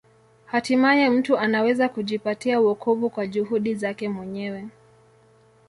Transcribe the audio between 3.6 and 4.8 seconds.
zake mwenyewe.